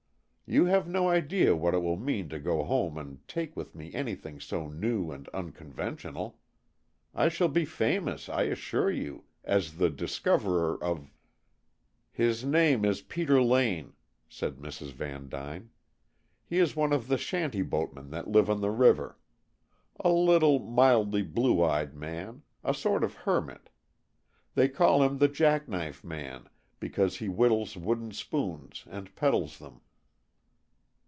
You 0.53 0.65
have 0.65 0.85
no 0.85 1.07
idea 1.07 1.55
what 1.55 1.73
it 1.73 1.81
will 1.81 1.95
mean 1.95 2.27
to 2.27 2.37
go 2.37 2.61
home 2.65 2.97
and 2.97 3.25
take 3.25 3.55
with 3.55 3.73
me 3.73 3.93
anything 3.93 4.41
so 4.41 4.67
new 4.67 5.09
and 5.09 5.29
unconventional. 5.29 6.41
I 7.15 7.29
shall 7.29 7.47
be 7.47 7.63
famous, 7.63 8.27
I 8.27 8.41
assure 8.43 8.91
you, 8.91 9.23
as 9.45 9.77
the 9.77 9.89
discoverer 9.89 10.77
of" 10.83 11.09
"His 12.21 12.43
name 12.43 12.83
is 12.83 13.01
Peter 13.01 13.41
Lane," 13.41 13.93
said 14.27 14.57
Mrs. 14.57 14.91
Vandyne. 14.91 15.69
"He 16.43 16.59
is 16.59 16.75
one 16.75 16.91
of 16.91 17.07
the 17.07 17.17
shanty 17.17 17.61
boatmen 17.61 18.09
that 18.09 18.27
live 18.27 18.49
on 18.49 18.59
the 18.59 18.71
river. 18.71 19.17
A 20.01 20.11
little, 20.11 20.59
mildly 20.59 21.21
blue 21.21 21.63
eyed 21.63 21.95
man; 21.95 22.41
a 22.61 22.73
sort 22.73 23.05
of 23.05 23.13
hermit. 23.15 23.69
They 24.55 24.67
call 24.67 25.01
him 25.01 25.19
the 25.19 25.29
Jack 25.29 25.69
knife 25.69 26.03
Man, 26.03 26.49
because 26.81 27.19
he 27.19 27.27
whittles 27.27 27.77
wooden 27.77 28.11
spoons 28.11 28.83
and 28.91 29.15
peddles 29.15 29.57
them." 29.57 29.79